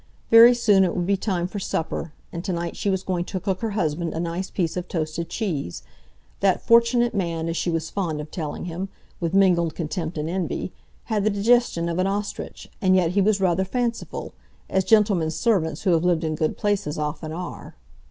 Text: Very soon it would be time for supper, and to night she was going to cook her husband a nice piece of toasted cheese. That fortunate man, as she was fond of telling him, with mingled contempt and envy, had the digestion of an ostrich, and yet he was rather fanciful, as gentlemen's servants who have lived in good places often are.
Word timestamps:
Very 0.31 0.55
soon 0.55 0.83
it 0.83 0.95
would 0.95 1.05
be 1.05 1.15
time 1.15 1.45
for 1.45 1.59
supper, 1.59 2.11
and 2.33 2.43
to 2.43 2.51
night 2.51 2.75
she 2.75 2.89
was 2.89 3.03
going 3.03 3.23
to 3.25 3.39
cook 3.39 3.61
her 3.61 3.69
husband 3.77 4.15
a 4.15 4.19
nice 4.19 4.49
piece 4.49 4.75
of 4.75 4.87
toasted 4.87 5.29
cheese. 5.29 5.83
That 6.39 6.63
fortunate 6.65 7.13
man, 7.13 7.47
as 7.47 7.55
she 7.55 7.69
was 7.69 7.91
fond 7.91 8.19
of 8.19 8.31
telling 8.31 8.65
him, 8.65 8.89
with 9.19 9.35
mingled 9.35 9.75
contempt 9.75 10.17
and 10.17 10.27
envy, 10.27 10.71
had 11.03 11.23
the 11.23 11.29
digestion 11.29 11.87
of 11.87 11.99
an 11.99 12.07
ostrich, 12.07 12.67
and 12.81 12.95
yet 12.95 13.11
he 13.11 13.21
was 13.21 13.39
rather 13.39 13.63
fanciful, 13.63 14.33
as 14.71 14.85
gentlemen's 14.85 15.35
servants 15.35 15.83
who 15.83 15.91
have 15.91 16.03
lived 16.03 16.23
in 16.23 16.33
good 16.33 16.57
places 16.57 16.97
often 16.97 17.31
are. 17.31 17.75